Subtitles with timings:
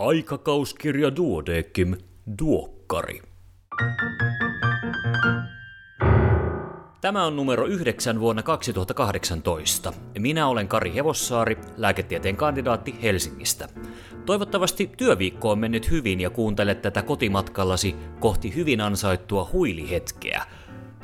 [0.00, 1.96] Aikakauskirja Duodekim,
[2.38, 3.22] Duokkari.
[7.00, 9.92] Tämä on numero 9 vuonna 2018.
[10.18, 13.68] Minä olen Kari Hevossaari, lääketieteen kandidaatti Helsingistä.
[14.26, 20.42] Toivottavasti työviikko on mennyt hyvin ja kuuntelet tätä kotimatkallasi kohti hyvin ansaittua huilihetkeä.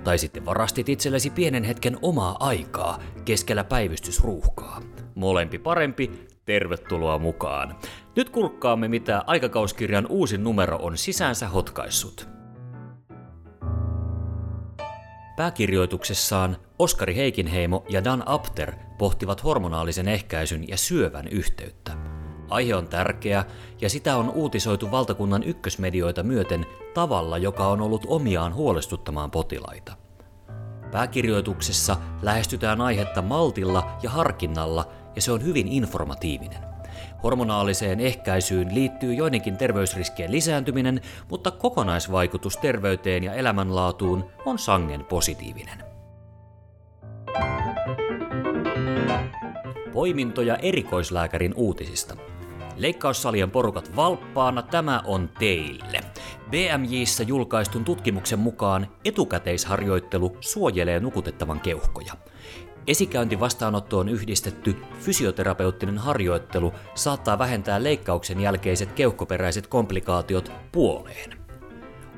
[0.04, 4.82] Tai sitten varastit itsellesi pienen hetken omaa aikaa keskellä päivystysruuhkaa.
[5.14, 7.76] Molempi parempi, tervetuloa mukaan.
[8.16, 12.28] Nyt kurkkaamme, mitä aikakauskirjan uusin numero on sisäänsä hotkaissut.
[15.36, 21.92] Pääkirjoituksessaan Oskari Heikinheimo ja Dan Apter pohtivat hormonaalisen ehkäisyn ja syövän yhteyttä.
[22.50, 23.44] Aihe on tärkeä
[23.80, 29.92] ja sitä on uutisoitu valtakunnan ykkösmedioita myöten tavalla, joka on ollut omiaan huolestuttamaan potilaita.
[30.92, 36.76] Pääkirjoituksessa lähestytään aihetta maltilla ja harkinnalla ja se on hyvin informatiivinen.
[37.22, 45.84] Hormonaaliseen ehkäisyyn liittyy joidenkin terveysriskien lisääntyminen, mutta kokonaisvaikutus terveyteen ja elämänlaatuun on sangen positiivinen.
[49.92, 52.16] Poimintoja erikoislääkärin uutisista.
[52.76, 56.00] Leikkaussalien porukat valppaana tämä on teille.
[56.50, 62.12] BMJissä julkaistun tutkimuksen mukaan etukäteisharjoittelu suojelee nukutettavan keuhkoja.
[62.86, 71.38] Esikäynti vastaanottoon yhdistetty fysioterapeuttinen harjoittelu saattaa vähentää leikkauksen jälkeiset keuhkoperäiset komplikaatiot puoleen.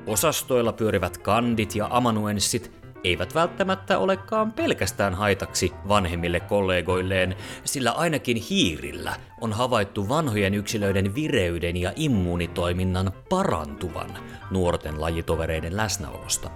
[0.06, 9.14] Osastoilla pyörivät kandit ja amanuenssit eivät välttämättä olekaan pelkästään haitaksi vanhemmille kollegoilleen, sillä ainakin hiirillä
[9.41, 14.10] on havaittu vanhojen yksilöiden vireyden ja immuunitoiminnan parantuvan
[14.50, 16.50] nuorten lajitovereiden läsnäolosta.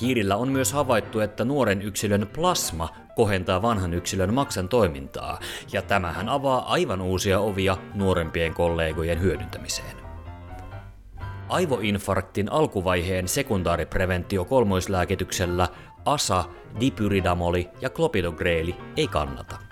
[0.00, 5.40] Hiirillä on myös havaittu, että nuoren yksilön plasma kohentaa vanhan yksilön maksan toimintaa,
[5.72, 9.96] ja tämähän avaa aivan uusia ovia nuorempien kollegojen hyödyntämiseen.
[11.48, 15.68] Aivoinfarktin alkuvaiheen sekundaaripreventio kolmoislääkityksellä
[16.04, 16.44] ASA,
[16.80, 19.67] dipyridamoli ja klopidogreeli ei kannata.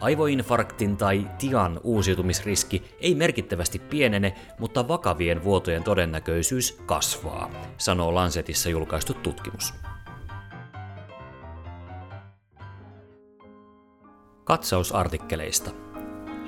[0.00, 9.14] Aivoinfarktin tai TIAN uusiutumisriski ei merkittävästi pienene, mutta vakavien vuotojen todennäköisyys kasvaa, sanoo Lancetissa julkaistu
[9.14, 9.74] tutkimus.
[14.44, 15.70] Katsausartikkeleista.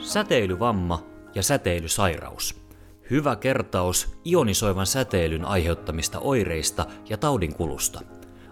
[0.01, 1.03] Säteilyvamma
[1.35, 2.63] ja säteilysairaus.
[3.11, 8.01] Hyvä kertaus ionisoivan säteilyn aiheuttamista oireista ja taudinkulusta.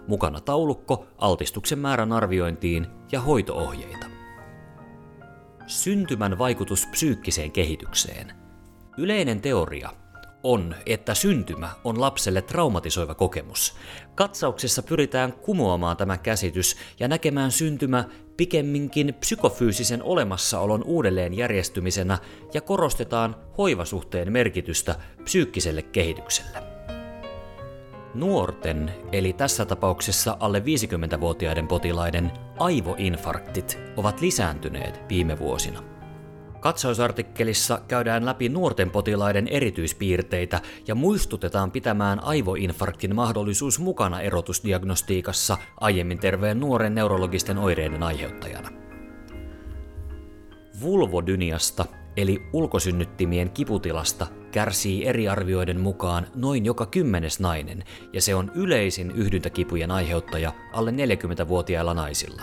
[0.07, 4.10] Mukana taulukko altistuksen määrän arviointiin ja hoitoohjeita.
[5.71, 8.33] Syntymän vaikutus psyykkiseen kehitykseen.
[8.97, 9.89] Yleinen teoria
[10.43, 13.75] on, että syntymä on lapselle traumatisoiva kokemus.
[14.15, 18.03] Katsauksessa pyritään kumoamaan tämä käsitys ja näkemään syntymä
[18.37, 22.17] pikemminkin psykofyysisen olemassaolon uudelleen järjestymisenä
[22.53, 26.70] ja korostetaan hoivasuhteen merkitystä psyykkiselle kehitykselle.
[28.13, 35.83] Nuorten, eli tässä tapauksessa alle 50-vuotiaiden potilaiden aivoinfarktit ovat lisääntyneet viime vuosina.
[36.59, 46.59] Katsausartikkelissa käydään läpi nuorten potilaiden erityispiirteitä ja muistutetaan pitämään aivoinfarktin mahdollisuus mukana erotusdiagnostiikassa aiemmin terveen
[46.59, 48.69] nuoren neurologisten oireiden aiheuttajana.
[50.81, 51.85] Vulvodyniasta
[52.17, 57.83] eli ulkosynnyttimien kiputilasta kärsii eri arvioiden mukaan noin joka kymmenes nainen,
[58.13, 62.41] ja se on yleisin yhdyntäkipujen aiheuttaja alle 40-vuotiailla naisilla.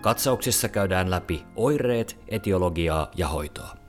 [0.00, 3.79] Katsauksessa käydään läpi oireet, etiologiaa ja hoitoa.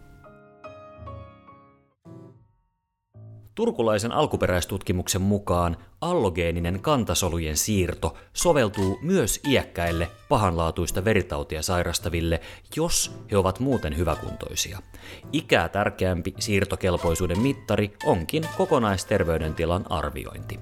[3.56, 12.42] Turkulaisen alkuperäistutkimuksen mukaan allogeeninen kantasolujen siirto soveltuu myös iäkkäille pahanlaatuista veritautia sairastaville,
[12.76, 14.80] jos he ovat muuten hyväkuntoisia.
[15.32, 20.60] Ikää tärkeämpi siirtokelpoisuuden mittari onkin kokonaisterveydentilan arviointi.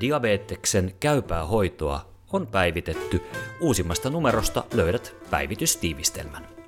[0.00, 3.22] Diabeteksen käypää hoitoa on päivitetty.
[3.60, 6.63] Uusimmasta numerosta löydät päivitystiivistelmän.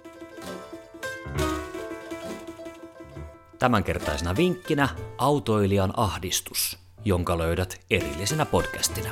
[3.59, 4.89] Tämänkertaisena vinkkinä
[5.19, 9.11] autoilijan ahdistus, jonka löydät erillisenä podcastina.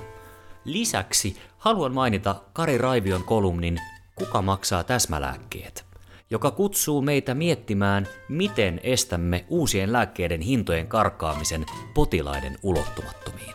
[0.64, 3.80] Lisäksi haluan mainita Kari Raivion kolumnin
[4.14, 5.84] Kuka maksaa täsmälääkkeet,
[6.30, 13.54] joka kutsuu meitä miettimään, miten estämme uusien lääkkeiden hintojen karkaamisen potilaiden ulottumattomiin.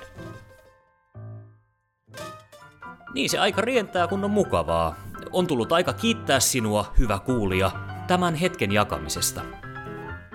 [3.13, 4.95] Niin se aika rientää, kun on mukavaa.
[5.31, 7.71] On tullut aika kiittää sinua, hyvä kuulija,
[8.07, 9.41] tämän hetken jakamisesta.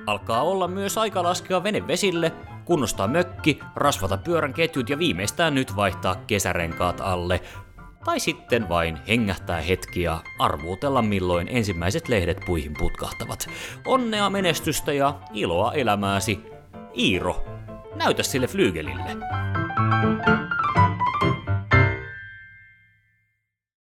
[0.07, 2.33] Alkaa olla myös aika laskea vene vesille,
[2.65, 7.41] kunnostaa mökki, rasvata pyörän ketjut ja viimeistään nyt vaihtaa kesärenkaat alle.
[8.05, 13.47] tai sitten vain hengähtää hetki ja arvuutella milloin ensimmäiset lehdet puihin putkahtavat.
[13.87, 16.41] Onnea menestystä ja iloa elämääsi.
[16.99, 17.45] Iiro,
[17.95, 19.17] näytä sille flyygelille.
[20.25, 20.44] thank you